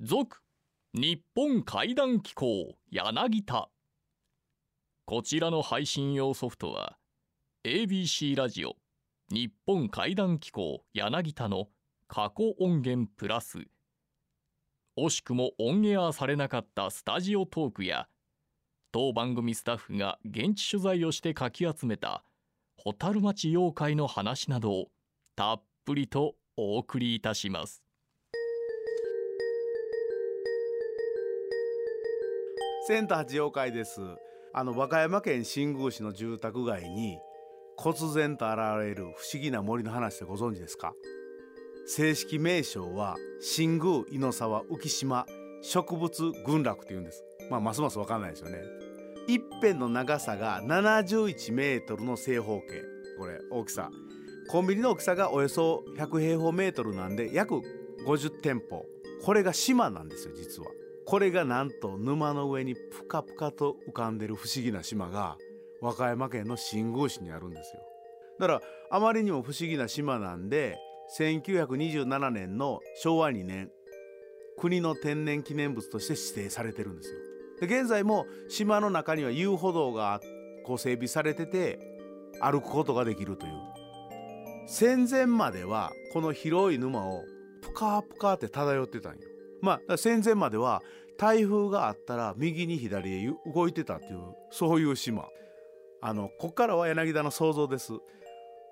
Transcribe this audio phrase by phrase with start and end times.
[0.00, 0.42] 続
[0.94, 3.68] 日本怪談機構柳田。
[5.06, 6.96] こちらの配信用ソフトは
[7.64, 8.76] ABC ラジオ
[9.28, 11.66] 日本怪談機構柳田の
[12.06, 13.58] 過去音源プラス。
[14.96, 18.06] 惜しくもオンエアされなかったスタジオトークや
[18.92, 22.22] 当番組スタッフが現地取材をしてかき集めた
[22.76, 24.86] 蛍町妖怪の話などを
[25.34, 27.87] たっぷりとお送りいたします。
[32.88, 34.00] センター八妖怪です。
[34.54, 37.18] あの和歌山県新宮市の住宅街に
[37.76, 40.94] 忽然と現れる不思議な森の話でご存知ですか？
[41.86, 45.26] 正式名称は新宮井の沢浮島
[45.60, 47.22] 植物群落って言うんです。
[47.50, 48.56] まあますますわかんないですよね。
[49.26, 52.68] 一辺の長さが71メートルの正方形。
[53.18, 53.90] これ大きさ。
[54.48, 57.60] コンビニの大きさがおよそ100平方メートルなんで約
[58.06, 58.86] 50店舗。
[59.22, 60.70] これが島なんですよ実は。
[61.08, 65.38] これがなんと沼の上にプカプカと浮かんでる不思議な島が
[65.80, 67.80] 和歌山県の新宮市にあるんですよ。
[68.38, 70.76] だからあまりにも不思議な島なんで
[71.18, 73.70] 1927年の昭和2年
[74.58, 77.18] 国の天然記念物として指定されてるんですよ。
[77.66, 80.20] で現在も島の中には遊歩道が
[80.66, 81.78] こう整備されてて
[82.42, 83.52] 歩くことができるという。
[84.66, 87.22] 戦前まではこの広い沼を
[87.62, 89.20] プカプカって漂ってたんよ。
[89.60, 90.82] まあ戦前までは
[91.18, 95.26] 台風があったら右に左へ動いてたっていうそういう島。
[96.00, 97.92] あのこっからは柳田の想像です。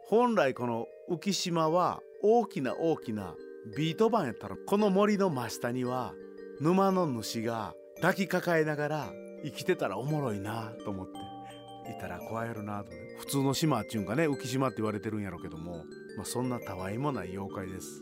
[0.08, 3.34] 本来この浮島は大きな大きな
[3.76, 6.14] ビート板やったらこの森の真下には
[6.60, 9.12] 沼の主が抱きかかえながら
[9.44, 15.84] 生きてたらおもろいなと思っていたら怖いやろなと普通の島っちゅうんかね浮島って言われてるんやろうけども、
[16.16, 18.00] まあ、そんなたわいもない妖怪です。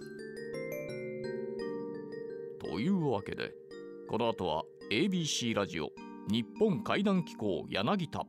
[2.75, 3.53] というわけで
[4.09, 5.91] この後は ABC ラジオ
[6.29, 8.27] 日本怪談機構柳田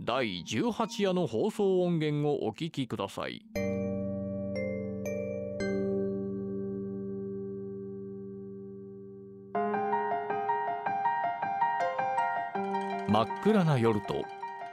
[0.00, 3.44] 第18夜の放送音源をお聞きください。
[13.06, 14.24] 真っ暗な夜と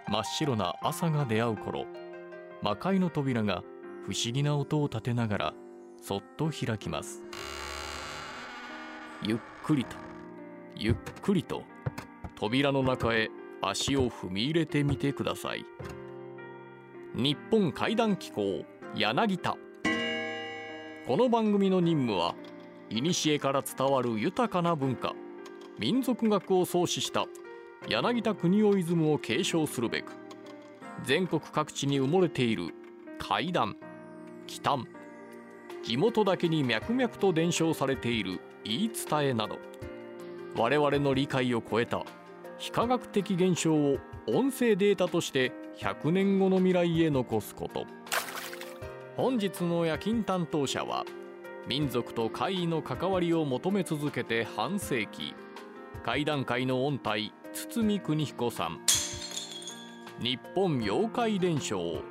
[0.07, 1.85] 真っ白な朝が出会う頃
[2.61, 3.66] 魔界の扉が
[4.06, 5.53] 不思議な音を立てながら
[6.01, 7.22] そっと開きます。
[9.25, 9.95] ゆっくりと
[10.75, 11.63] ゆっくりと
[12.35, 13.29] 扉の中へ
[13.61, 15.66] 足を踏み入れてみてください。
[17.16, 19.56] 日本怪談機構柳田。
[21.07, 22.35] この番組の任務は
[22.89, 25.13] 古から伝わる豊かな文化
[25.79, 27.25] 民族学を創始した
[27.88, 30.12] 柳田国夫イズムを継承するべく
[31.06, 32.73] 全国各地に埋もれている
[33.19, 33.78] 怪談
[34.47, 34.85] 奇談
[35.81, 39.59] 地元だけに脈々と伝承されている言い伝えなど
[40.56, 42.03] 我々の理解を超えた
[42.57, 43.97] 非科学的現象を
[44.28, 47.85] 音声データとして100年後の未来へ残すこと。
[49.18, 51.03] 本日の夜勤担当者は
[51.68, 55.34] 民族と怪異の関わりを求め続けて半世紀。
[56.03, 58.80] 怪談界の音体堤邦彦さん。
[60.19, 62.01] 日本妖怪伝承。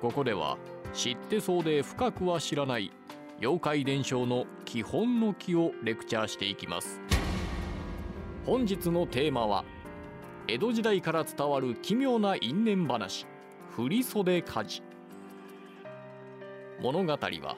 [0.00, 0.58] ここでは
[0.92, 2.92] 知ってそうで深くは知らない
[3.38, 7.02] 妖怪伝承の基本の木をレクチャーしていきます。
[8.46, 9.64] 本日のテーマは
[10.48, 13.26] 江戸時代から伝わる奇妙な因縁話
[13.72, 14.82] 振袖火事
[16.80, 17.56] 物語は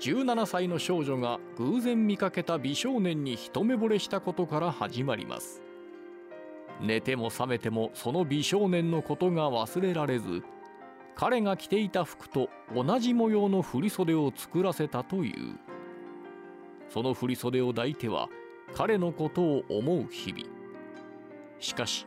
[0.00, 5.60] 17歳の少女が偶然見かけた美少年に一目惚れしたことから始まります。
[6.80, 10.42] 寝ても覚めてもその美少年のことが忘れられず
[11.20, 15.58] 彼が着ていた服と同じ模様の振袖を作らせたという。
[16.88, 18.30] その振袖を抱いては
[18.74, 20.44] 彼のことを思う日々。
[21.58, 22.06] しかし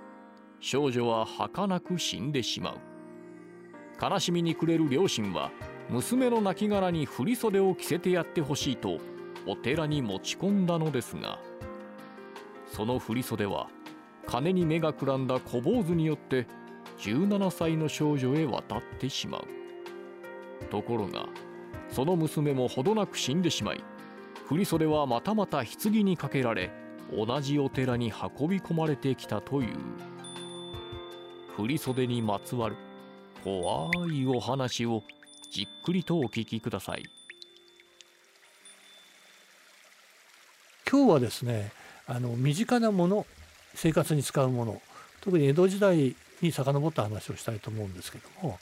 [0.59, 2.77] 少女は儚く死んでしまう。
[4.01, 5.51] 悲しみに暮れる両親は
[5.91, 8.97] 娘の亡骸に振袖を着せてやってほしいと
[9.45, 11.37] お寺に持ち込んだのですが。
[12.65, 13.67] その振袖は
[14.25, 16.47] 金に目がくらんだ小坊主によって
[16.99, 19.47] 17歳の少女へ渡ってしまう。
[20.69, 21.27] ところが
[21.89, 23.83] その娘もほどなく死んでしまい
[24.47, 26.71] 振袖はまたまた棺にかけられ
[27.11, 29.75] 同じお寺に運び込まれてきたという。
[31.55, 32.75] 振袖にまつわる
[33.43, 35.03] 怖いお話を
[35.51, 37.03] じっくりとお聞きください。
[40.89, 41.71] 今日はですね
[42.07, 43.25] あの身近なもの
[43.75, 44.81] 生活に使うもの
[45.21, 48.59] 特に江戸時代に遡った話をしたいと思うんですけども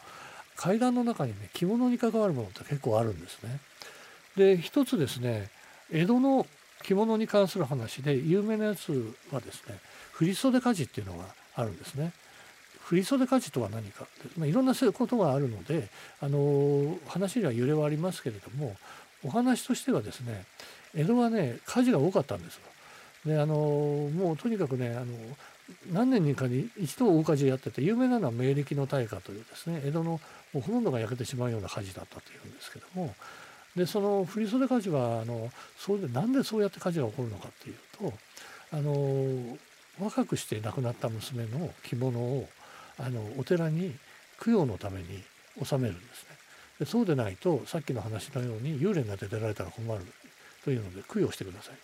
[0.56, 3.60] 階段の中にね着物に関わるものって結構あるんですね。
[4.38, 5.50] で一つですね
[5.92, 6.46] 江戸の
[6.84, 9.80] 着物に関する話で有名なやつはですね
[10.14, 11.26] 振袖火事っていうのが
[11.56, 12.14] あるんですね。
[12.84, 14.06] 振袖火事とは何か、
[14.38, 15.88] まあ、いろんなことがあるので
[16.20, 18.76] あの話には揺れはありますけれども
[19.24, 20.46] お話としてはですね
[20.94, 22.62] 江戸はね火事が多かったんですよ。
[23.26, 25.06] であのもうとにかくねあの
[25.92, 30.20] 何年にかに一度大火事やってて有名なのは明暦の大火というですね江戸のも
[30.56, 33.16] うほとんどが焼けてしまうような火事だったというんですけども
[33.76, 38.14] でその振袖火事はあのそうでなんでそうやって火事が起こるのかっていうと
[38.74, 39.58] あの
[40.00, 42.48] 若くして亡くなった娘の着物を
[42.98, 43.94] あのお寺に
[44.44, 45.24] 供養のために
[45.60, 46.30] 納めるんですね。
[46.80, 50.02] でそうでないとさっきの話のように幽霊が出て出られたら困る
[50.64, 51.76] というので供養してください。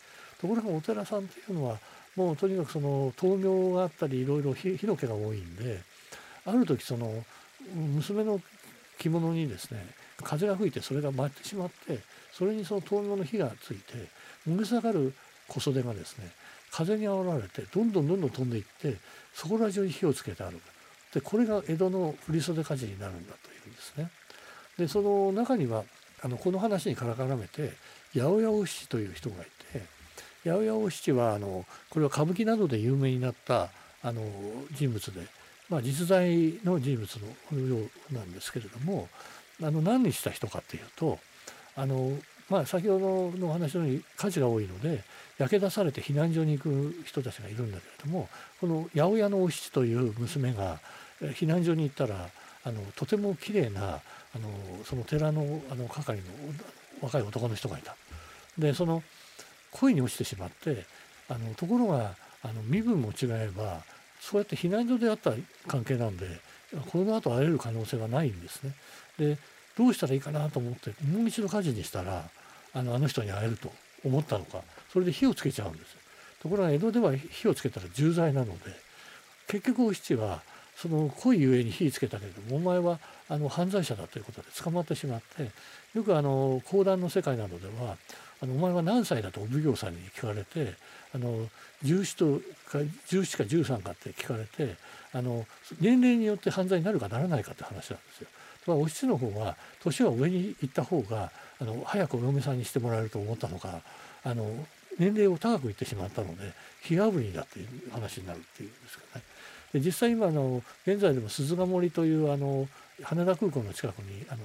[0.41, 1.77] ところがお寺さんっていうのは
[2.17, 5.79] もうとにかくその灯明があったりいろいろ火の気が多いんで
[6.45, 7.23] ある時その
[7.73, 8.41] 娘の
[8.97, 9.85] 着物にですね
[10.23, 11.99] 風が吹いてそれが舞ってしまって
[12.33, 14.09] それにその灯明の火がついて
[14.47, 15.13] 燃え下がる
[15.47, 16.31] 小袖がですね
[16.71, 18.97] 風にあおられてどんどんどんどん飛んでいって
[19.33, 20.59] そこら中に火をつけてある
[21.13, 24.11] でこれが江戸の振袖火事になるんだというんですね。
[24.77, 25.83] でその中には
[26.21, 27.73] あのこの話にから絡めて
[28.13, 29.96] 八百屋大七という人がいて
[30.47, 33.69] 八百屋大七はあのこれは歌舞伎などで有名になった
[34.03, 34.21] あの
[34.71, 35.27] 人物で、
[35.69, 37.17] まあ、実在の人物
[37.51, 39.09] のようなんですけれども
[39.61, 41.19] あの何にした人かっていうと
[41.75, 42.17] あの、
[42.49, 45.03] まあ、先ほどのお話のように火事が多いので
[45.37, 48.29] 焼け出されて避難所に行く人たちがいるんだけれども
[48.61, 50.79] この八百屋のお七という娘が
[51.21, 52.29] 避難所に行ったら
[52.63, 53.99] あのとても綺麗な
[54.35, 54.49] あの
[54.83, 56.23] その寺のあの係の
[57.01, 57.95] 若い男の人がいた。
[58.57, 59.03] でその
[59.79, 60.85] 恋に落ちてしまって
[61.29, 63.81] あのところがあの身分も違えば
[64.19, 65.33] そうやって避難所であった
[65.67, 66.25] 関係なんで
[66.91, 68.73] この後会える可能性がないんですね。
[69.17, 69.37] で
[69.77, 72.29] どうしたらいいかなと思ってもう一度火事にしたら
[72.73, 73.71] あのあの人に会えると
[74.03, 75.95] 思ったのかそれで火をつけちゃうんです
[76.41, 78.71] ところが江戸では火をつけたら重罪なので
[79.47, 80.41] 結局お七は
[80.77, 85.49] その恋ゆえに火つけたけれどもお前はあの犯罪者だということで捕まってしまって
[85.95, 87.97] よくあの講談の世界などでは
[88.41, 90.75] あのお前は何歳だとお奉行さんに聞かれて
[91.15, 91.47] あの
[91.83, 92.77] 17とか
[93.09, 94.75] 17か13かって聞かれて
[95.13, 95.45] あの
[95.81, 98.27] 年齢によって犯罪になるかならないかって話なんですよ。
[98.67, 103.81] まあ、お七の方は年は上に行った方があの早くお嫁さんにしてもらえると思ったのか
[104.25, 104.45] あの
[104.99, 106.51] 年齢を高く言ってしまったので
[106.81, 109.23] 火あぶりだっていう話になるっていうんですかね。
[109.77, 112.67] で実際今あの現在でも鈴ヶ森というあの
[113.03, 114.39] 羽田空港の近くにあの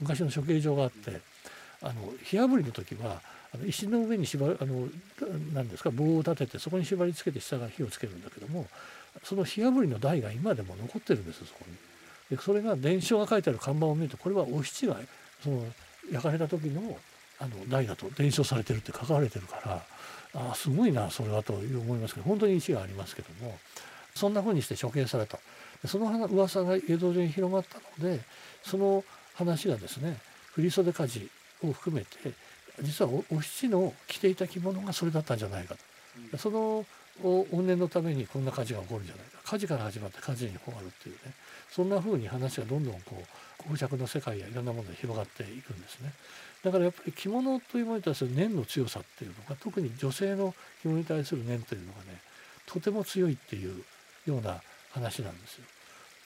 [0.00, 1.20] 昔の処刑場があって
[1.82, 3.20] あの火あぶりの時は
[3.54, 4.88] あの石の上に縛あの
[5.52, 8.66] 何ですか棒を立ててそこに縛り付けて下が火をつけるんだけども
[9.22, 11.76] その火あぶりの台が今でも残ってるんですそこに。
[12.36, 14.96] でそれが伝承が書いてある看板を見るとこれはお七が
[15.42, 15.62] その
[16.10, 16.96] 焼かれた時の
[17.38, 19.82] あの台だと伝承されてるって書かれてるから
[20.34, 23.58] ああすごいなそれはと思いますけど本当に石がありますけども
[24.14, 25.38] そんな風にして処刑された。
[25.86, 28.20] その噂が江戸中に広まったので
[28.62, 30.16] その話がですね
[30.52, 31.28] 振袖火事
[31.62, 32.32] を含めて
[32.80, 35.74] 実はお七の着ていた着物がそれだったんじゃないか
[36.30, 36.86] と、その
[37.22, 39.38] 怨念のためにこんな火事が起こるんじゃないか。
[39.44, 41.34] 火事から始まって火事に終わるっていうね。
[41.70, 43.22] そんな風に話がどんどんこ
[43.66, 46.12] う公爵の世界やいろんなもので広がっていくんですね。
[46.64, 52.18] だからやっぱり着物というものに対する念の強さっていうのが特に女性の着物に対する念というのがね
[52.66, 53.84] とても強いっていう
[54.26, 54.60] ような
[54.92, 55.64] 話なんですよ。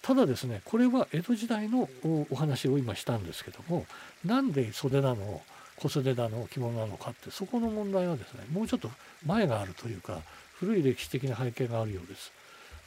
[0.03, 1.89] ただですねこれは江戸時代の
[2.31, 3.85] お話を今したんですけども
[4.25, 5.43] なんで袖なの
[5.77, 8.91] 小袖だの着物なのかってそこの問題はですねもうちょっと
[9.27, 10.21] 前があるというか
[10.55, 12.33] 古い歴史的な背景があるようです。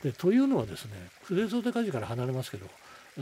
[0.03, 0.91] でというのはですね
[1.23, 2.65] 筆袖火事から離れますけど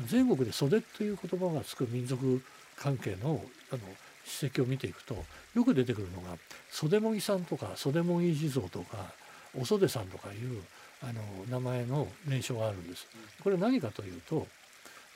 [0.05, 2.41] 全国で袖という言葉がつく民族
[2.77, 3.41] 関係の
[3.71, 3.81] あの
[4.25, 5.15] 史跡を見ていくと
[5.55, 6.37] よく出てくるのが
[6.69, 9.11] 袖もぎさんとか袖もぎ地蔵とか
[9.59, 10.61] お袖さんとかいう
[11.01, 13.07] あの名前の名称があるんです。
[13.43, 14.47] これ何かというと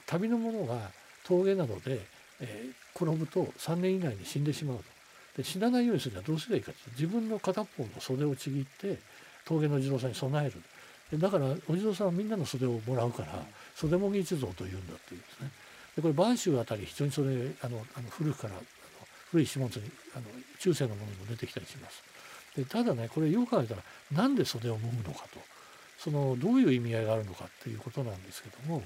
[0.05, 0.91] 旅の者が
[1.25, 2.01] 峠などで、
[2.39, 4.83] えー、転ぶと3年以内に死んでしまうと。
[5.37, 8.99] で死なないようにするにはどうすればいいかと自分の片方の袖をちぎって
[9.45, 11.19] 峠の地蔵さんに備える。
[11.19, 13.43] だからお地蔵さんはみんなの袖をもらうから
[13.75, 15.51] 袖もぎ一蔵というんだっていうんですね。
[15.95, 18.63] でこれ播州あたり非常にそれあのあの古くからあの
[19.31, 20.25] 古い始末にあの
[20.59, 22.03] 中世のものにも出てきたりします。
[22.55, 25.39] でただねこれよく考えたらなんで袖をもぐのかと
[26.03, 28.83] そのどういう意味合いがあるのかっていうことなんですけども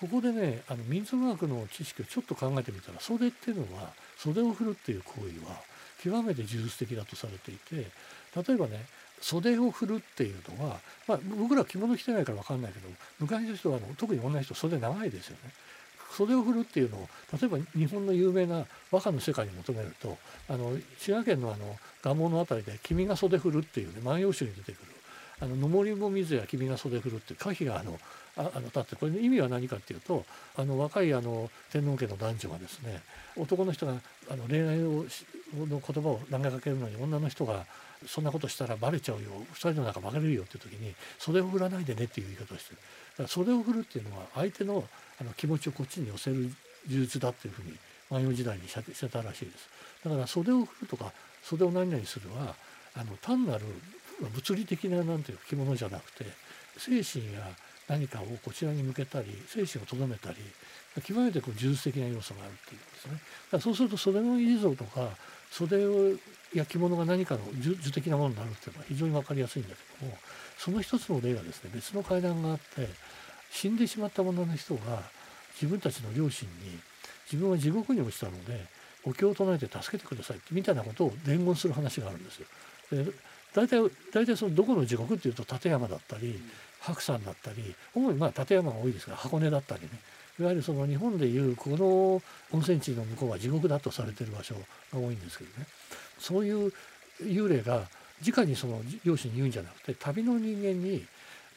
[0.00, 5.60] ここでねあの民族学の知識をちょっと考えてみたら袖っていうのは袖を振るっていう行為は
[6.02, 8.86] 極めて呪術的だとされていて例えばね
[9.20, 12.88] 袖を振るっていうのは、まあ、僕ら着物着てないから分かんないけど
[13.18, 15.52] 昔の人はあの特に女の人袖長いですよね。
[16.10, 20.16] 袖を振るっていうのを例えば日本の有名な和歌の世界に求めると
[20.48, 24.87] あの滋賀県のあの蒲生の辺りで「君が袖振る」っていうね万葉集に出てくる
[25.40, 27.98] 「あののもりも水や君が袖振る」って歌碑があの
[28.36, 30.24] ああの立ってこれの意味は何かっていうと
[30.56, 33.02] あの若いあの天皇家の男女がですね
[33.36, 33.94] 男の人が
[34.30, 35.04] あの恋愛を
[35.56, 37.66] の言葉を投げかけるのに女の人が
[38.06, 39.30] そんなことしたらバレちゃうよ。
[39.54, 42.76] 2人の中別れるよっていう時に袖を振らないでねっていう言い方をしてる。
[42.76, 44.84] だから袖を振るっていうのは相手の
[45.20, 46.52] あの気持ちをこっちに寄せる呪
[46.86, 47.74] 術だっていうふうに
[48.10, 49.68] 万葉時代にしてたらしいです。
[50.04, 52.54] だから袖を振るとか袖を何々するは
[52.94, 53.64] あの単なる
[54.20, 56.24] 物理的ななんていう着物じゃなくて
[56.76, 57.48] 精神や
[57.88, 60.36] 何かをこちらに向けたり精神をとどめたり
[61.02, 63.12] 極めてこう呪術的な要素があるっていうんですね。
[63.12, 63.22] だか
[63.52, 65.08] らそうすると袖の入り像とか
[65.50, 66.16] 袖を
[66.54, 70.18] 焼き物が何かの呪的なものになるっていうのは非常に分かりやすいんだけども
[70.58, 72.88] その一つの例がですね別の階段があって
[73.50, 75.02] 死んでしまった女の人が
[75.54, 76.78] 自分たちの両親に
[77.30, 78.66] 自分は地獄に落ちたので
[79.04, 82.46] お経を唱えて助けてくださいみたいなことを伝言する話があるんですよ。
[82.90, 83.12] で
[83.54, 83.80] 大体
[84.12, 86.40] 大体そのどこの地獄っていうと立山だったり
[86.80, 89.88] 白山だったり主にまあ立山が多いですが箱根だったりね。
[90.40, 92.22] いわゆるその日本でいうこの
[92.56, 94.60] 温泉地の向こうは地獄だとされてる場所が
[94.92, 95.66] 多いんですけどね。
[96.18, 96.72] そういう
[97.22, 97.88] 幽霊が
[98.24, 101.04] 直にその両親に言うんじゃなくて旅の人間に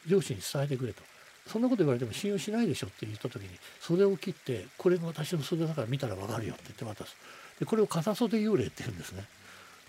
[0.08, 1.02] 両親に伝えてくれと。
[1.46, 3.48] そんなこと言われても信用しないでしょって言った時に
[3.80, 7.16] 袖を切ってこれが私の袖だから見たら分かるよって言って渡す。
[7.58, 9.24] でこれを片袖幽霊って言うんですね。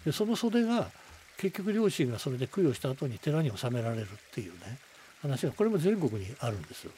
[0.06, 0.92] でその袖が
[1.44, 4.78] 結局両親がそれで供養した後に寺に納められるっていうね
[5.22, 6.92] 話がこれも全国にあるんですよ。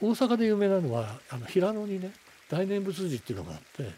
[0.00, 2.12] 大阪で有名なのはあの平野にね
[2.48, 3.90] 大念仏寺っていうのがあって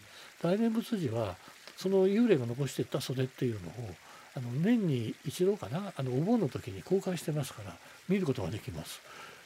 [0.43, 1.37] 大念仏寺は
[1.77, 3.73] その幽霊が残していった袖っていうのを
[4.37, 7.77] あの年に一度かなあのお盆の時に公開してますから
[8.09, 9.03] 見ることができます。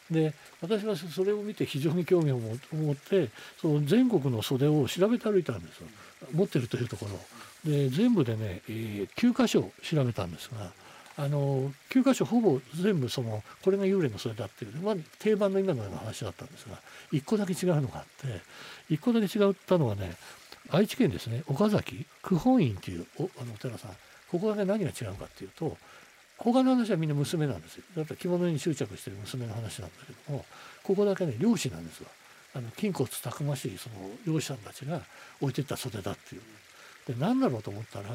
[0.08, 3.30] で私はそれを見て非常に興味を持って
[3.60, 5.88] その全国の袖を調べて歩いたんですよ
[6.32, 7.18] 持ってるというところ
[7.64, 10.70] で全部でね、えー、9箇所調べたんですが
[11.16, 16.78] あの9箇所ほぼ全部そのこれが幽霊のそれだっていう、まあ、定番の今のような話だったんですが
[17.12, 18.40] 1個だけ違うのがあって
[18.90, 20.16] 1個だけ違ったのはね
[20.70, 23.90] 愛知県ですね岡崎九本院っていうおあのお寺さん
[24.30, 25.76] ここだけ何が違うかっていうと
[26.36, 27.84] 他の話はみんな娘なんですよ。
[27.96, 30.44] だって着物に執着してる娘の話なんだけども
[30.82, 32.08] ここだけね漁師なんですわ
[32.56, 33.94] あの筋骨たくましいその
[34.26, 35.00] 漁師さんたちが
[35.40, 36.42] 置いてった袖だっていう。
[37.06, 38.08] で何だろうと思ったら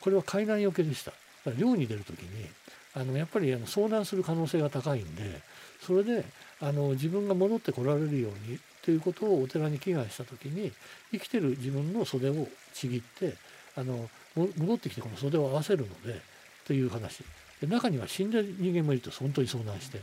[0.00, 1.12] これは海難よけでした。
[1.56, 2.46] 漁に出る時に
[2.94, 5.40] あのやっぱりあの遭難する可能性が高いんで
[5.80, 6.24] それで
[6.60, 10.72] あの自分が戻ってこられるようにということをお寺に祈願した時に
[11.12, 13.34] 生きてる自分の袖をちぎって
[13.76, 16.20] あの戻ってきてこの袖を合わせるので
[16.66, 17.24] という話。
[17.60, 20.00] で中には死んだ人間もいると本当に遭難して。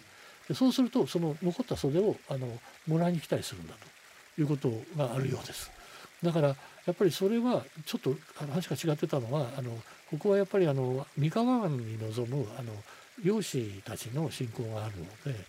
[0.48, 2.48] でそうするとその残った袖をあの
[2.88, 3.74] もらいに来たりするんだ
[4.36, 5.70] ということがあるようです。
[6.24, 6.56] だからや
[6.92, 9.72] っぱりそれはちょっと話が違ってたのはあの
[10.10, 12.72] ここはやっぱりあの三河湾に臨むあの
[13.24, 15.40] 漁師たちの信仰があるので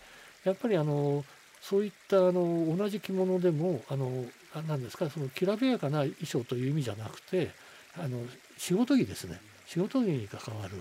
[0.44, 1.24] やっぱりあの
[1.60, 4.24] そういったあの同じ着物でもあの
[4.66, 7.50] 何ですかそのきらびやかな衣装という意味じゃなくて
[7.96, 8.18] あの
[8.56, 10.74] 仕事着ですね仕事着に関わる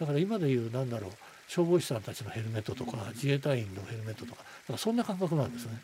[0.00, 1.10] だから今で言う何だろう
[1.48, 5.78] 消防士さんたちのヘルメットとか自衛隊員のヘルメットとかかそんな感覚なんですね。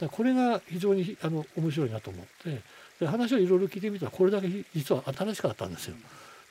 [0.00, 2.60] だこれが非常にあの面白いなと思って
[3.00, 5.96] で話をいろいろ聞いてみたらこれだけ実は新しかったんですよ。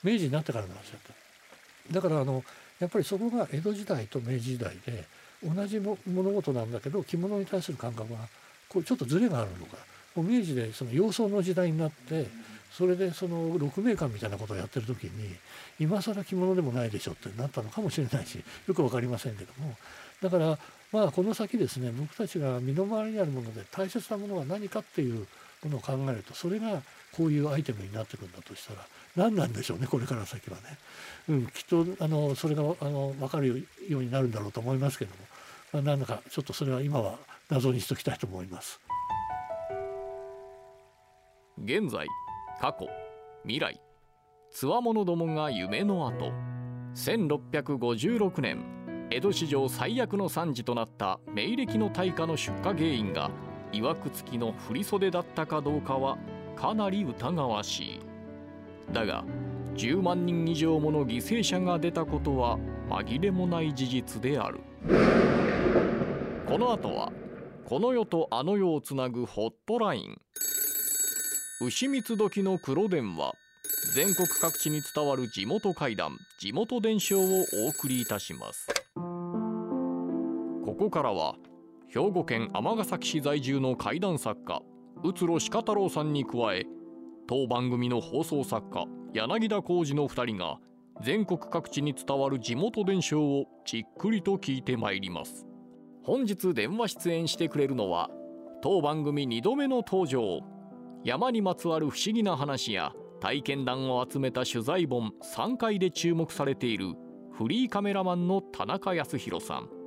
[0.02, 1.00] 明治になってからの話だっ
[1.88, 1.94] た。
[1.94, 2.44] だからあの
[2.78, 5.04] やっぱりそこが江戸時代と明治時代で
[5.44, 5.96] 同じ物
[6.30, 8.18] 事なんだけど着物に対する感覚が
[8.68, 9.76] こうちょっとずれがあるのか。
[10.16, 12.26] もう明治でその洋装の時代になって
[12.72, 15.10] それでその鹿鳴館みたいなことをやってる時に
[15.78, 19.76] 今更着物でもないでしょってなったのかもしれないしよく分かりませんけども。
[20.20, 20.58] だから
[20.92, 25.26] まあこの先ですね僕たちが身の回りにあるもので大切なものは何かっていう
[25.64, 26.82] ものを考えるとそれが
[27.12, 28.80] こういうアイテムになってくるんだとしたら
[29.16, 30.62] 何なんでしょうねこれから先はね、
[31.28, 35.16] うん、きっとあのそれがあの分かるようになるんだろうと思いますけども、
[35.72, 37.18] まあ、何だかちょっとそれは今は
[37.50, 38.80] 謎にしときたいと思います。
[41.62, 42.06] 現在
[42.60, 42.88] 過去
[43.44, 43.78] 未来
[44.50, 46.32] つわものどもが夢の後
[46.94, 48.79] 1656年
[49.12, 53.32] 江戸史上最悪の惨事となった明暦の大火の出火原因が
[53.72, 56.16] いわくつきの振袖だったかどうかは
[56.54, 58.00] かなり疑わしい。
[58.92, 59.24] だが
[59.74, 62.56] 10万人以上もの犠牲者が出たことは
[62.88, 64.60] 紛れもない事実である。
[66.46, 67.12] この後は
[67.64, 70.20] この世とあの世をつなぐホットライン。
[71.60, 73.34] 牛蜜時の黒電話。
[73.94, 78.79] 全国各地に伝わる地元怪談地元伝承をお送りいたします。
[80.80, 81.34] ここからは
[81.88, 84.62] 兵庫県尼崎市在住の怪談作家
[85.04, 86.64] 宇津呂鹿太郎さんに加え
[87.28, 90.56] 当番組の放送作家柳田浩二の2人が
[91.04, 95.46] 全国各地に伝わる地元伝承をじっくりと聞いてまいります。
[96.02, 98.08] 本日電話出演してくれるのは
[98.62, 100.40] 当番組2度目の登場
[101.04, 106.94] 山にまつわる不思議な話や体験談を集めた取材本3回で注目されている
[107.34, 109.79] フリーカメラマンの田中康弘さん。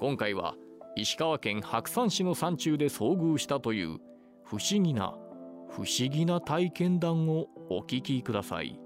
[0.00, 0.54] 今回は
[0.96, 3.98] 石川県白山市の山中で遭遇したという
[4.44, 5.14] 不思議な
[5.68, 8.80] 不思議な体験談をお聞きください。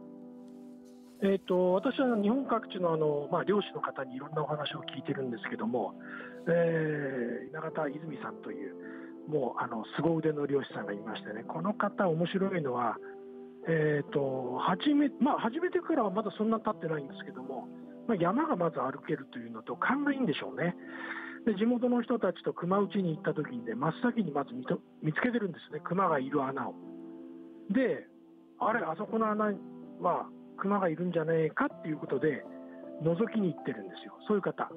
[1.23, 5.95] えーと、私は日本各地のあの、まあ、漁師の方にいろんなお話を聞いてるんですけども、
[6.49, 8.75] えー、永田泉さんという
[9.29, 12.97] もうあの凄腕の漁師さんがいましてねこの方面白いのは、
[13.69, 17.69] えーと初めまあ、初めてからはまだそんな経ってないんですけども、
[18.07, 20.77] まあ、山がまず歩けるというのと勘がいいんでしょうね。
[21.47, 25.81] で地元の人たちと熊打ちに行った時にね真っ先にまず見と見つけてるんですね。
[25.85, 26.75] 熊がいる穴を。
[27.71, 28.07] で
[28.59, 29.53] あれあそこの穴
[30.01, 32.45] は熊がいるんじゃねえかっていうことで
[33.03, 34.15] 覗きに行ってるんですよ。
[34.27, 34.71] そういう方。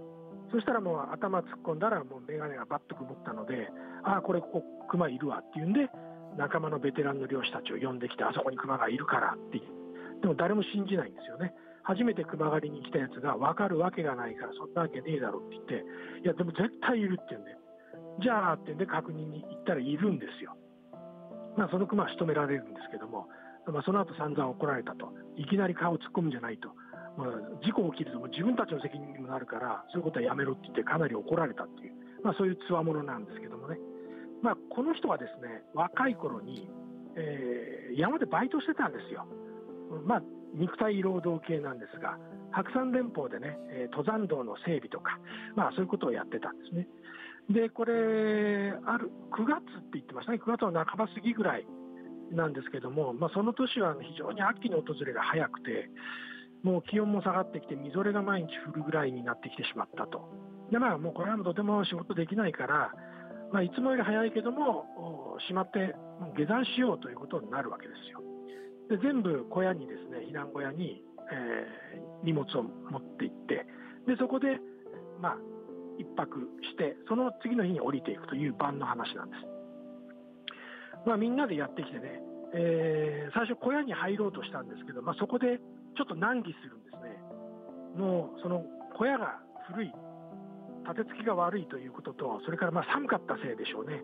[0.52, 3.70] そしたらもう頭突っ込んだらもう眼鏡がバッと曇ったので
[4.04, 5.90] ああこれここ熊いるわっていうんで
[6.38, 9.60] 仲間のベテランの漁師たちを呼んできてあそこに熊がいるからって
[10.22, 11.54] でも誰も信じないんですよね。
[11.88, 15.74] 初めて熊狩りに来たやつが分かるわけがないからそんなわけねえだろって言って
[16.24, 17.56] いやでも絶対いるって言うんで
[18.22, 20.58] じゃあってんで確認に行ったらいるんですよ。
[21.56, 23.28] まあその熊は仕留められるんですけども
[23.72, 26.70] まあ、その後散々怒られたと、いきなり顔を突っ込むんじゃないと、
[27.18, 27.28] まあ、
[27.64, 33.78] 事故起きるとも自分たちの責任にもなるから、そういうことはやめろって言って、かなり怒られたっていう、まあ、そういうつわものなんですけどもね、
[34.42, 36.70] まあ、この人はですね若い頃に、
[37.16, 39.26] えー、山でバイトしてたんですよ。
[40.06, 40.24] まあ
[40.56, 42.18] 肉体労働系なんですが、
[42.52, 45.20] 白山連峰でね、え登山道の整備とか、
[45.56, 46.88] まあ、そういうことをやってたんですね。
[47.50, 51.66] で、これ、ある9月って言ってましたね、9月の半ば過ぎぐらい
[52.32, 55.90] なんですけども、まあ、その年は非常に秋の訪れが早くて、
[56.64, 60.30] もう気温も下がってきて、みぞれが毎日降るぐらいになってきてしまったと。
[60.72, 62.92] で、まあ、もうこれはとても仕事できないから、
[63.52, 65.96] まあ、いつもより早いけども、しまって
[66.36, 68.22] 下山しようということになるわけですよ。
[68.90, 73.66] で、全部小屋にですね、避難小屋に、えー、荷物を持って行って、
[74.08, 74.60] で、そこで、
[75.20, 75.38] まあ、
[76.00, 79.42] 一泊して、その次の日に降りていくという晩の話なんです。
[81.06, 82.22] まあ、みんなでやってきてね、
[82.54, 85.60] えー、最初、小屋に入ろうとしたんですけど、まあ、そこで
[85.98, 87.20] ちょっと難儀するんですね、
[87.98, 88.64] もうその
[88.96, 89.94] 小屋が古い、
[90.84, 94.02] 立て付きが悪いということと、それからまあ寒かったせいでしょうね、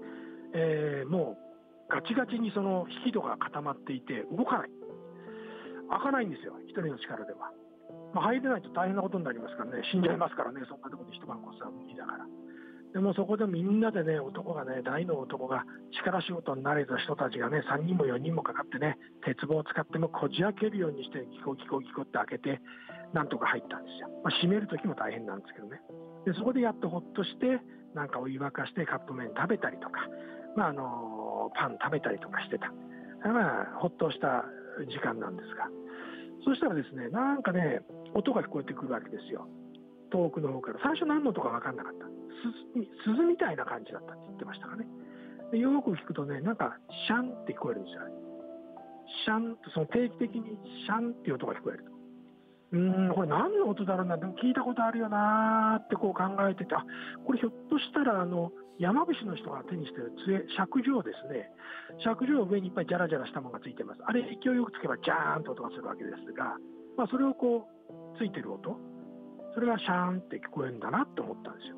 [0.53, 1.52] えー、もう
[1.93, 4.69] ガチガチにその引き戸が固まっていて、動かない、
[5.89, 7.53] 開かないんですよ、1人の力では。
[8.17, 12.25] まあ、入れないと大変なことになりますからね、死んじゃいますからね、そんなところで一晩越すのは無理だから。
[12.93, 15.65] でもそこでみんなでね、男がね、大の男が
[15.97, 22.61] 力仕事になれた人たちがね、3人も4人もかかってね、鉄棒を使ってもこじ開けるようにして、ギコギコギコって開けて、
[23.13, 24.09] なんとか入ったんですよ。
[24.23, 25.81] まあ、閉める時も大変なんですけどね。
[26.25, 27.61] で、そこでやっとほっとして、
[27.93, 30.01] なんかお湯沸かしてカップ麺食べたりとか、
[30.55, 32.71] まあ、あのパン食べたりとかしてた。
[33.27, 34.45] まあ、ほっとした
[34.89, 35.69] 時間なんですが。
[36.43, 37.81] そしたらですね、なんかね、
[38.13, 39.47] 音が聞こえてくるわけですよ。
[40.11, 40.79] 遠くの方から。
[40.83, 42.05] 最初何の音か分かんなかった。
[43.05, 44.85] 鈴みたいな感じだったって言ってましたかね。
[45.51, 46.77] でよく聞くとね、なんか
[47.07, 48.01] シャンって聞こえるんですよ。
[49.25, 51.91] シャンと、その定期的にシャンっていう音が聞こえると。
[52.73, 56.83] うん、これ何の音だろうな、でも聞いたことあるよなってこう考えてて、あ
[57.23, 61.51] これひょっとしたらあの山伏の人が手にしている杖、尺状ですね。
[62.03, 64.01] 尺状の上にいっぱいジャラジャラしたものがついてます。
[64.05, 66.57] あれ勢いよくつけばジャーンと音がするわけですが、
[66.97, 67.67] まあ、それをこ
[68.15, 68.77] うついてる音、
[69.53, 71.77] それがシャーンって聞こえるんだなって思ったんですよ。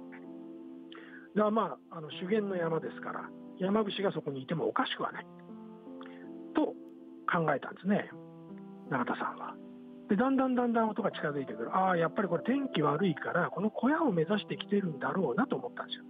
[1.36, 3.30] だからまあ、あの修験の山ですから、
[3.60, 5.26] 山伏がそこにいてもおかしくはない。
[6.56, 6.74] と
[7.28, 8.10] 考えたんですね、
[8.90, 9.56] 永田さんは。
[10.08, 11.76] で、だんだんだんだん音が近づいてくる。
[11.76, 16.06] ああ、やっぱりこれ天気悪いから、この小屋を目指してきてるんだろうなと思ったんですよ。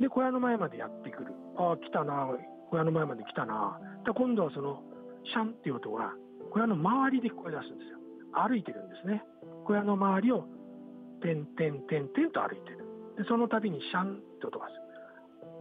[0.00, 1.32] で、小屋の前までやってくる。
[1.56, 2.28] ああ、来たな、
[2.70, 3.78] 小屋の前まで来たな。
[4.04, 4.82] で、今度はその、
[5.24, 6.12] シャンっていう音が、
[6.52, 7.98] 小屋の周りで聞こえ出すんですよ。
[8.32, 9.22] 歩いてるんですね。
[9.64, 10.44] 小屋の周りを、
[11.22, 12.84] てんてんてんてんと歩いてる。
[13.16, 14.74] で、その度にシャンって音がす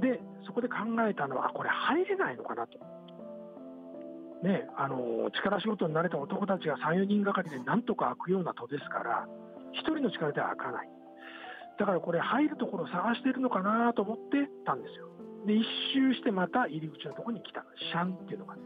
[0.02, 0.12] る。
[0.14, 0.76] で、そこで考
[1.08, 2.78] えたのは、あ、これ入れないのかなと。
[4.44, 9.28] ね、あの力仕事に慣れた男たちが3、4人がかりでなんとか開くような戸ですから、
[9.74, 10.90] 1人の力では開かない。
[11.78, 15.08] だからこれ、入るところを探してるのかなと思ってたんですよ。
[15.46, 18.60] で、一周してまた入り口のところに来た、シャンっていうのが、だ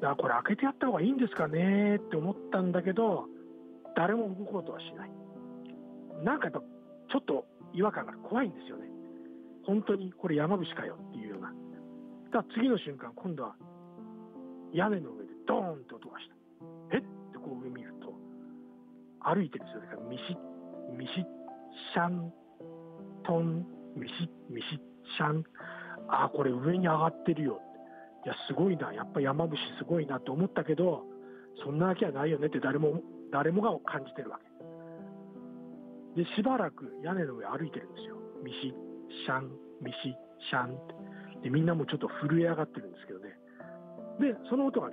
[0.00, 3.26] からこれ、開けてやった方がいいんですかねって思ったんだけど、
[3.96, 5.10] 誰も動こうとはしない。
[6.22, 8.88] なんかやっぱ、ちょっと違和感が怖いんですよね。
[9.66, 11.52] 本当にこれ山伏かよっていうような。
[12.34, 13.54] た次の瞬間今度は
[14.74, 16.26] 屋根の上でドーンと音がし
[16.90, 18.10] たえってこう上見ると
[19.22, 21.24] 歩いてるんですよだからミシッミシッ
[21.94, 22.34] シャン
[23.26, 24.78] トンミシッミシッ
[25.16, 25.44] シャン。
[26.08, 27.60] ああこれ上に上がってるよ。
[28.24, 28.92] いやすごいな。
[28.92, 30.20] やっぱ山伏すごいな。
[30.20, 31.02] と思ったけど
[31.64, 32.46] そんなわけはないよね。
[32.46, 33.00] って誰も
[33.32, 34.38] 誰もが感じてるわ
[36.16, 36.22] け。
[36.22, 38.16] でしばらく屋根の上歩いてるんですよ。
[38.42, 38.74] ミシ
[39.26, 39.50] シャン
[39.82, 40.14] ミシ
[40.50, 40.76] シャン。
[40.76, 40.94] って
[41.44, 43.36] でみんなもちょっと震え上がってるんですけどね。
[44.20, 44.92] でその音が聞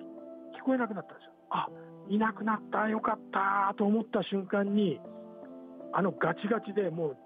[0.66, 1.32] こえなくなったんですよ。
[1.50, 1.68] あ
[2.10, 2.90] いなくなった。
[2.90, 3.74] よかった。
[3.78, 5.00] と思った瞬間に
[5.94, 7.18] あのガチガチでもう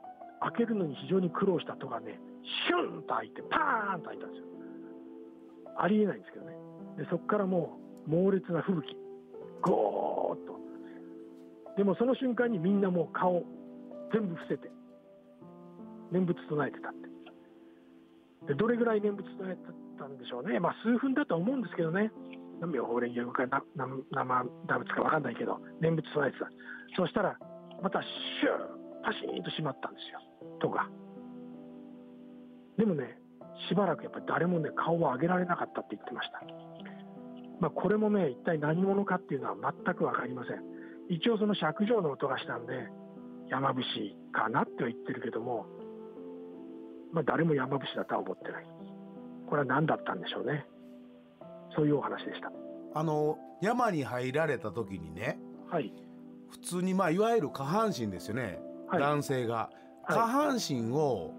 [0.42, 2.20] 開けるのに非常に苦労した戸がね
[2.68, 4.46] シュンと開いてパーンと開いたんですよ。
[5.78, 6.54] ありえないんですけどね。
[6.98, 8.96] でそこからもう猛烈な吹雪。
[9.62, 10.56] ゴーッと。
[11.78, 13.44] でもその瞬間にみんなもう顔
[14.14, 14.70] 全部伏せて
[16.12, 17.10] 念仏唱えてたって。
[18.48, 19.62] でどれぐらい念仏唱えて
[19.98, 20.60] たんでしょうね。
[20.60, 22.12] まあ数分だとは思うんですけどね。
[22.62, 26.48] 何秒法蓮華か生打仏か分かんないけど念仏唱えてた。
[26.96, 27.38] そしたら
[27.82, 30.20] またシューパシーンと閉まったんですよ。
[30.60, 30.90] 戸が。
[32.78, 33.18] でもね
[33.70, 36.42] しばらくやっぱり誰もね顔を上げられなかったって言ってました。
[37.62, 40.64] まあ、これもね一体何者かっていうのは全く分かりません。
[41.08, 42.74] 一応その尺状の音がしたんで
[43.50, 43.86] 山伏
[44.34, 45.68] かなっては言ってるけども、
[47.14, 48.66] まあ、誰も山伏だとは思ってない。
[49.48, 50.66] これは何だったんでしょうね。
[51.76, 52.52] そういうお話でした。
[52.96, 55.38] あの山に入られた時にね
[55.70, 55.94] はい。
[56.50, 59.70] 普通にまあいわゆる下半身ですよね、はい男性が。
[60.08, 61.34] 下半身を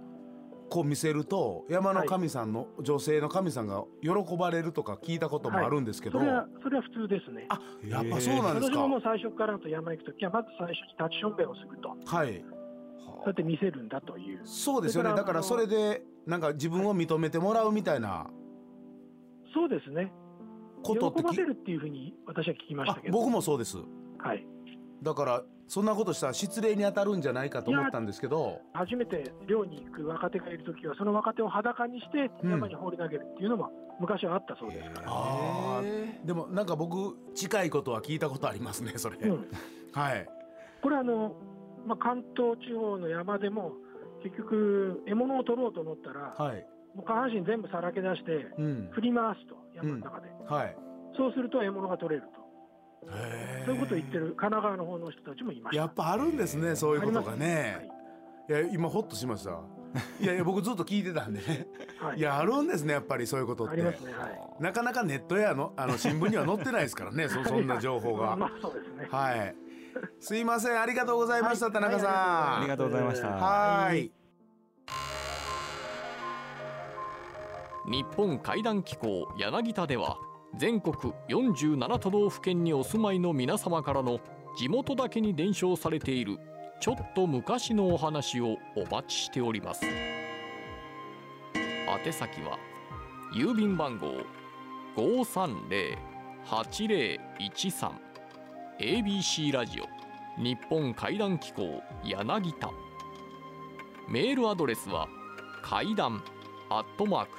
[0.69, 7.47] こう見せると山の神さんの、女性の神さんが喜ばれるとか聞いたこともあるんですけど、それはそれは普通ですね。
[7.49, 8.79] あやっぱそうなんですか。
[8.81, 11.97] 私も最初からと山行くときはまず最初に立ちしょんべんをすると。
[12.05, 12.45] はい。
[12.99, 14.41] そうやって見せるんだという。
[14.45, 15.15] そうですよね。
[15.15, 18.27] だからそれでなんか自分を認めてもらうみたいな。
[19.55, 20.13] そうですね。
[20.83, 23.13] ことってき喜ばせるっていうふうに私は聞きましあたけど。
[23.17, 23.79] 僕もそうです。
[24.19, 24.45] はい。
[25.03, 28.61] だからそんなことしたら失礼に当たるんじゃないかと思ったんですけど。
[28.73, 32.51] 初めて漁に行く若手がいるときはその若手を裸にしてうん。
[32.51, 34.91] 山に放り投げるっていうのも昔はあったそうです。
[34.91, 35.83] から、あ
[36.25, 39.49] でもなんか僕近いことは聞いたことありますねそれ、うん、
[39.93, 40.29] はい。
[40.83, 41.35] これあの、
[41.87, 43.73] まあ、関東地方の山でも
[44.23, 46.67] 結局獲物を取ろうと思ったら、はい。
[46.95, 48.89] もう下半身全部さらけ出してうん。
[48.93, 50.77] 振り回すと山の中で、はい。
[51.17, 52.47] そうすると獲物が取れると。
[53.11, 55.83] へーそういうことを言ってる神奈川の方の人たちもいました。
[55.83, 57.89] やっぱあるんですねそういうことがありね。
[58.49, 58.53] い。
[58.53, 59.59] や今ホッとしました。
[60.21, 61.41] いやいや僕ずっと聞いてたんで。
[61.41, 61.67] ね
[61.99, 63.73] はい、いやあるんですねやっぱりそういうことって。
[63.73, 64.63] ありますねはい。
[64.63, 68.37] なかなかネットやのあの新聞には載ってないですからねそそんな情報が。
[68.37, 69.09] まあそうですね。
[69.11, 69.55] はい。
[70.21, 71.75] すいませんありがとうございました、はい。
[71.75, 73.29] 田中さん、はいありがとうございました。
[73.29, 74.11] はい。
[77.87, 80.19] 日本会談機構柳田では
[80.55, 84.21] 全国47都道府県にお住まいの皆様からの
[84.59, 86.39] 地元だけに伝承されている
[86.81, 89.85] ちょっと昔のお話をお待ちしております。
[89.85, 89.93] 宛
[92.13, 92.59] 先は
[93.35, 94.13] 郵便番号
[94.97, 97.91] 530-8013
[98.79, 99.87] ABC ラジオ
[100.43, 102.71] 日本会談機構柳田。
[104.09, 105.09] メールアドレスは
[105.63, 106.23] 会談
[106.71, 107.31] アットマーク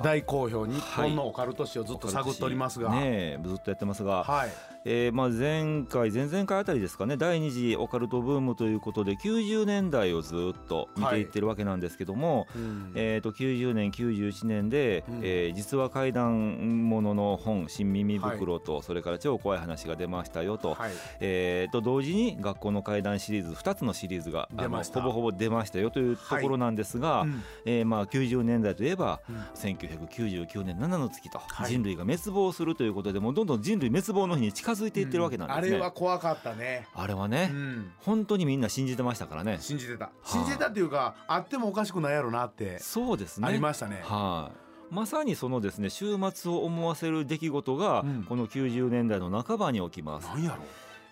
[0.00, 12.92] 大好評日本のオカルト史をずっと探っておりますが、ねえずっとやってますが、はいえーまあ、前回前々回あたりですかね第二次オカルトブームということで90年代をずっと見ていってるわけなんですけども、うん。
[12.94, 15.20] えー、と90年91年で、うん。
[15.22, 20.92] えー実は怪談ものの本「新耳袋と」それから超怖い話が出ましたよと,、はい。
[21.20, 25.00] えー、と同時に学校の怪談シリーズ2つのシリーズがあの出ました。
[25.00, 29.36] ほぼほぼ出ましたよというところなんですが、うんえーまあ、90年代といえば、うん。
[29.54, 31.70] 1999年7の月と、はい。
[31.70, 36.86] 人類が滅亡するということでもうどんどん人類滅亡の日に近づいていってるわけなんですね、あれは怖かったね。
[36.94, 37.92] あれはね、うん。
[38.00, 39.58] 本当にみんな信じてましたからね。
[39.60, 40.10] 信じてた。
[40.24, 43.48] 信じてたっていうかあってもおかしくないやろなってそうですね。
[43.48, 44.00] ありましたね。
[44.04, 44.50] は
[44.90, 48.24] い、まさにそのですね週末を思わせる出来事が、うん。
[48.24, 50.62] この90年代の半ばに起きます、なんやろ。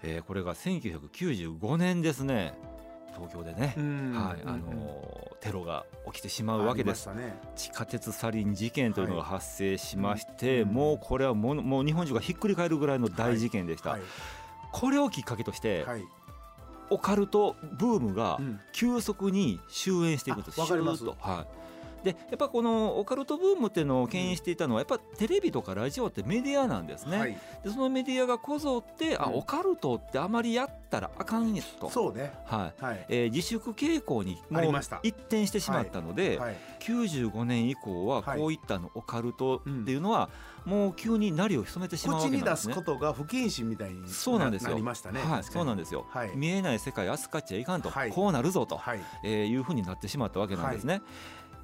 [0.05, 2.55] えーこれが1995年ですね
[3.15, 4.13] 東京でね、うん。
[4.15, 7.09] はいあのーテロが起きてしまうわけです。
[7.09, 7.37] ね。
[7.57, 10.69] 地下鉄サリン事件というのが発生しまして、うん。
[10.69, 14.03] もうこれはもうもう日本中がひっくり返るぐらいの大事件でした、はい。
[14.71, 16.05] これをきっかけとして、はい。
[16.91, 18.61] オカルトブームがうん。
[18.73, 20.99] 急速に終焉していくんですあわかります。
[20.99, 21.29] シューッと。
[21.29, 21.47] はい
[22.03, 27.39] でやっぱこのオカルトブームっていうのを牽引していたのはやっぱテレビとかラジオってメディアなんですね、はい。
[27.65, 29.35] でそのメディアがこぞって、あうん。
[29.37, 32.33] オカルトってあまりやったらあかんやと、そうね。
[32.45, 32.85] はい。
[32.85, 33.07] はい。
[33.09, 36.57] えー自粛傾向にもう一転してしまったので、はい。
[36.81, 38.39] 95年以降ははい。
[38.39, 40.29] こういったのオカルトっていうのは
[40.65, 42.75] もう急になりを潜めてしまうわ口にけなんですね。
[42.75, 42.93] 出すこ。
[42.93, 44.71] とが不謹慎みたいにそうなんですよ。
[44.71, 45.21] なりましたね。
[45.21, 46.33] はい、そうなんですよ、はい。
[46.35, 48.11] 見えない世界扱っちゃいかんと、はい。
[48.11, 49.01] こうなるぞと、はい。
[49.25, 51.03] えーいうふうになってしまったわけなんですね。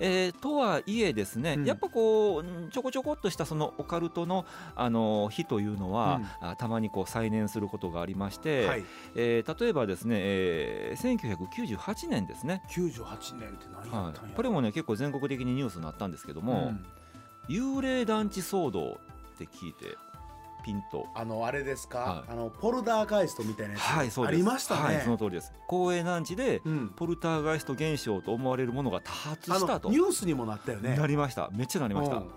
[0.00, 1.64] えーとはいえですね、うん。
[1.64, 8.84] やっぱこうちょこちょこっとしたそのオカルトの、あの日というのは、あたまにこう再燃することがありまして、はい。
[9.14, 16.72] えー例えばですね、えー1998年ですね、98年って何やはったんやい、これもね結構全国的にニュースになったんですけども、
[17.48, 17.54] うん。
[17.54, 19.00] 幽霊団地騒動
[19.34, 19.96] って聞いて
[20.68, 21.06] ピンと。
[21.14, 22.32] あのあれですか、はい。
[22.32, 24.26] あのポルダーガイストみたいなやつ、はい、そう。
[24.26, 25.52] ありましたね、はい、その通りです。
[25.66, 29.88] 公営団地でうん、ポルターガイスト現象と思われるものが多発したと。
[29.88, 30.96] ニュースにもなったよね。
[30.96, 31.48] なりました。
[31.52, 32.16] めっちゃなりました。
[32.16, 32.28] うん。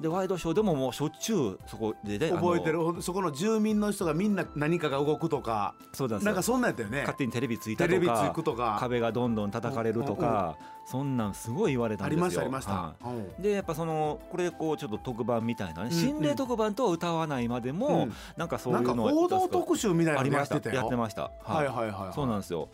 [0.00, 2.78] でワイドショーでももうしょっちゅうそこでね覚えてる。
[3.00, 5.74] そこの住民の人がみんな何かが動くとか。
[5.92, 6.26] そうなんですよ。
[6.26, 7.00] なんかそんなんやったよね。
[7.00, 8.76] 勝手にテレビついたテレビつとかくとか。
[8.80, 12.20] 壁がどんどん叩かれるとかそんなんすごい言われたんあですよ。
[12.20, 18.12] りましたありました、でやっぱそのこれこうちょっと特番みたいなね、うん心霊特番とは歌わないまでも、うん。
[18.36, 20.56] なんかそういうのを報道特集みたいなのやありました。
[20.56, 21.22] ってたよやってました。
[21.22, 22.14] ははいいはいはい。
[22.14, 22.68] そうなんですよ。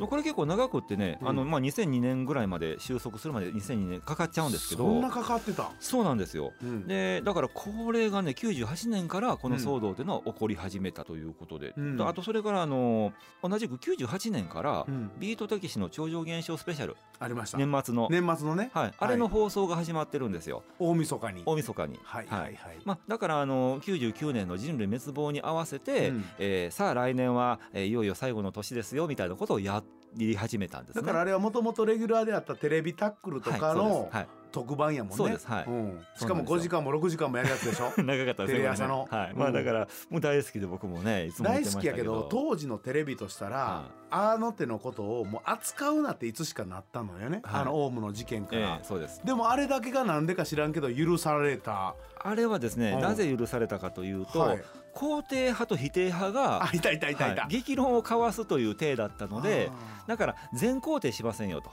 [0.00, 0.06] うん。
[0.06, 1.28] これ結構長くってね、うん。
[1.28, 6.52] あのまあ2002年ぐらいまで収束するまで2002年かかっちゃうんですけどそんなかかってた、そうなんですよ。
[6.62, 6.86] うん。
[6.86, 12.06] でだからこれがね98年からこの騒動というのは起こり始めたということで、うん。
[12.06, 15.10] あとそれからあの同じく98年からうん。
[15.18, 16.96] ビートたけしの超常現象スペシャル。
[17.20, 20.62] ありました年末の、年末のね、はい、あれの放送が始まってるんですよ。
[20.78, 21.42] 大晦日に。
[21.46, 22.00] 大晦日に。
[22.02, 22.40] はいはい。
[22.40, 26.24] はい、まあ、だからあの99年の人類滅亡に合わせて、うん。
[26.38, 29.82] えーさあ来年は、えーいよいよ最後の年ですよみたいなことをや
[30.14, 31.02] り始めたんですね。
[31.02, 35.68] だからあれはもともとレギュラーであったテレビタックルとかのはい特番やもんね、そうですはい。
[35.68, 36.58] ん、しかも5そうなんですよ。
[36.60, 37.92] 時間も6時間もやるやつでしょ？
[38.00, 39.08] 長かったですねテレ朝の。
[39.10, 39.38] はい、うん。
[39.38, 47.62] まあだからもう大好きで僕もねいつも見大好きやけど当時のテレビとしたら、はあの手のことをもう扱うなっていつしかなったのよね、はい。
[47.62, 49.20] あのオウムの事件から、ええそうです。
[49.24, 51.96] でもあれだけがなんでか知らんけど許された。
[52.22, 53.00] あれはですね、うん。
[53.00, 54.64] なぜ許されたかというと、はい。
[54.94, 59.70] 肯定派と否定派があいたいたいたいた、はい激論を交わすという体だったので
[60.06, 61.70] だから全肯定しませんよと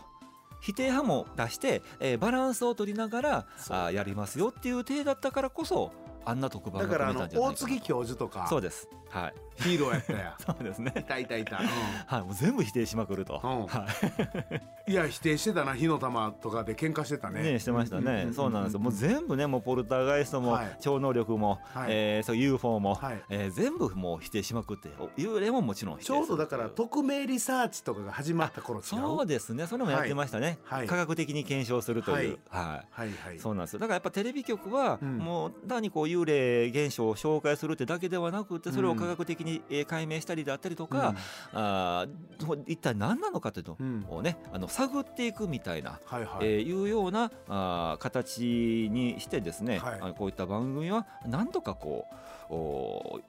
[0.62, 5.91] 否定派も出して、えーバランスを取りながらあーやりますよっていう体だったからこそ
[6.24, 7.56] あんな特番がだからあの組めたんじゃないかな。
[7.56, 9.34] 大杉教授とかそうですはい。
[9.62, 10.36] ヒーローやったや。
[10.39, 10.93] そうですね。
[10.97, 11.45] いたいたい。
[11.45, 13.50] た、はいもう全部否定しまくると、うん。
[13.67, 17.43] はうんいや否定してたな火の玉とかで喧嘩してたいね。
[17.43, 18.80] ねしてましたね、そうなんですよ。
[18.80, 20.78] もう全部ねもうポルターガイストも、はい。
[20.80, 21.88] 超能力も、はい。
[21.89, 23.21] えーそう UFO も、はい。
[23.30, 29.67] えー全部もう否定しまくって幽霊ももちろんちょうどだから匿名リサーチとかが始まった頃そうですね。
[29.67, 30.88] それもやってましたね、はい。
[30.88, 32.88] 科学的に検証するという、はい。
[32.89, 33.39] はいはい。
[33.39, 33.80] そうなんですよ。
[33.80, 35.17] だからやっぱテレビ局は、うん。
[35.17, 41.15] もう単にこう幽霊現象を紹介するってだけではなくてそれを科学的にえー解明したりだったりとか、
[41.53, 44.05] あー一体何なのかというのうん。
[44.09, 49.99] をねあの探っていくみたいな、はいはい、えーいうようなあー形にしてですね、はい。
[50.01, 52.05] あのこういった番組はなんとかこ
[52.49, 53.21] うお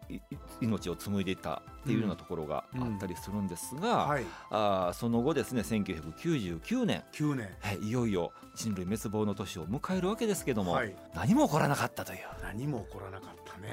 [0.60, 4.24] 命を紡いでいったっていうようなところがあったりするんですが、はい。
[4.50, 7.78] あーその後ですね1999年9年はい。
[7.78, 10.94] いよいよ人類滅亡の年を迎えるわけですけども、はい。
[11.14, 12.18] 何も起こらなかったという。
[12.42, 13.68] 何も起こらなかったね。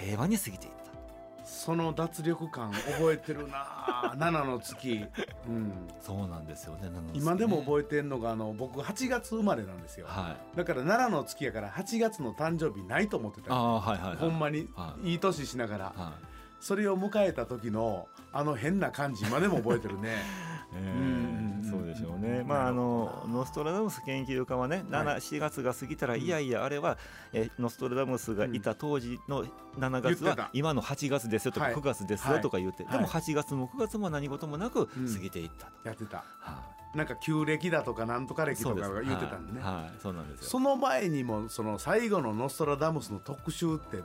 [0.00, 0.87] 平和に過ぎていった。
[1.48, 5.06] その脱力感覚えてるな 七の月、
[5.48, 6.90] うん、そうなんですよね。
[6.90, 10.06] なの今でもえ覚えてるのがあの僕8月生まれなんですよ。
[10.06, 10.56] はい。
[10.56, 13.54] だから奈良の月やから8月の誕生日ないと思ってた。
[13.54, 14.16] ああはいはいはい。
[14.18, 15.12] ほんまにはい。
[15.12, 15.84] いい年しながら。
[15.96, 16.12] は
[16.60, 20.08] それを迎えた時のあの変な感じ今でも覚えてるね。
[20.10, 20.12] い。
[20.76, 21.47] えうんうん
[21.88, 22.44] でしょうね。
[22.46, 26.20] まああのノストラダムス研究家はね、7、4月が過ぎたら、うん。
[26.20, 26.98] いやいやあれは、
[27.32, 29.44] えーノストラダムスがいた当時の
[29.78, 31.74] 7月は今の8月ですよとかはい。
[31.74, 32.92] 9月ですよとか言って、はい。
[32.92, 35.12] でも8月も9月も何事もなくうん。
[35.12, 35.72] 過ぎていったと。
[35.84, 36.24] やってた。
[36.40, 36.62] は
[36.94, 39.60] なんか旧暦だとかなんとかい暦とかが言ってたんでね。
[39.60, 39.92] はいはい。
[40.02, 40.48] そうなんですよ。
[40.48, 43.98] その前にもその最後のノストラダムスの特集って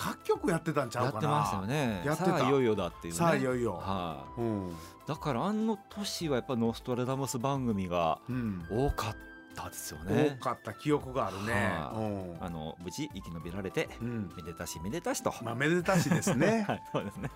[0.00, 1.28] 各局やってたんちゃうかな。
[1.28, 2.02] やってましたよね。
[2.06, 2.38] やってた。
[2.38, 3.18] さあいよいよだっていうね。
[3.18, 4.76] さあいよいよ、はい、うん。
[5.06, 8.64] だからあの年はやっぱノストラダムス番組がうん。
[8.70, 9.16] 多かっ
[9.54, 10.38] たですよね。
[10.40, 14.08] 多かった記憶があるね、はあの無事生き延びられてうん。
[14.08, 16.64] うんめでたしめでたしと、まあめでたしですね。
[16.68, 17.30] はいそうですね。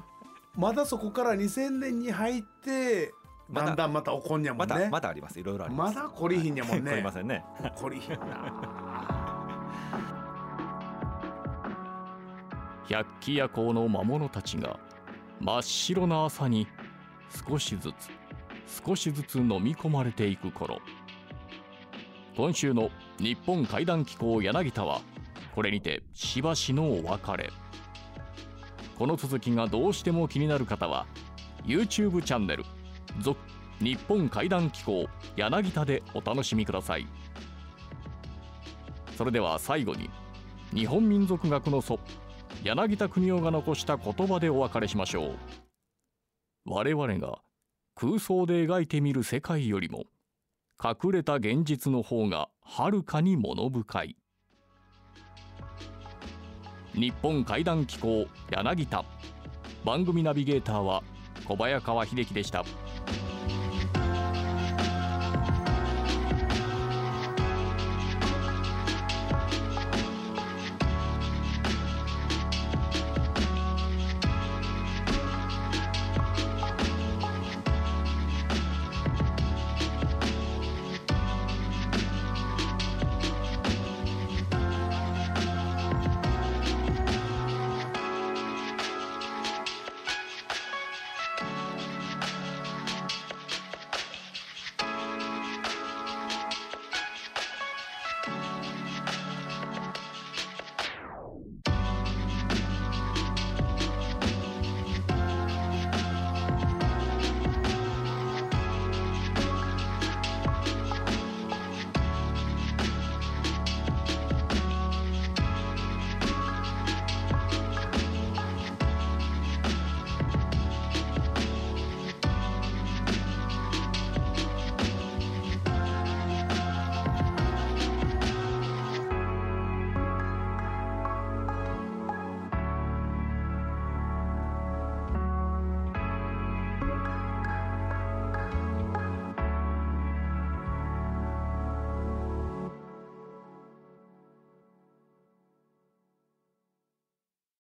[0.56, 3.12] まだそこから2000年に入って
[3.48, 3.66] まだ。
[3.68, 4.84] だんだんまた怒んにゃもまんね。
[4.84, 5.38] だまだあります。
[5.38, 6.90] いろいろありまますだ懲りひんやもんね。
[6.92, 7.44] 懲りませんね。
[7.76, 8.83] 懲りひんな
[12.88, 14.78] 百鬼夜行の魔物たちが
[15.40, 16.66] 真っ白な朝に
[17.48, 20.78] 少しずつ少しずつ飲み込まれていく頃。
[22.36, 25.00] 今週の日本怪談機構柳田は
[25.54, 27.50] これにてしばしのお別れ。
[28.98, 31.06] この続きがどうしても気になる方は
[31.64, 32.64] YouTube チャンネル
[33.20, 33.40] 「続
[33.80, 37.06] 日本怪談機構柳田」でお楽しみください。
[39.16, 40.10] それでは最後に
[40.74, 42.00] 日本民族学の祖
[42.62, 45.36] 柳田国夫が残した言葉でお別れしましょう。
[46.66, 47.38] 我々が
[47.94, 50.04] 空想で描いてみる世界よりも
[50.82, 54.16] 隠れた現実の方がはるかに物深い。
[56.94, 59.04] 日本怪談機構柳田。
[59.84, 61.02] 番組ナビゲーターは
[61.44, 62.64] 小早川秀樹でした。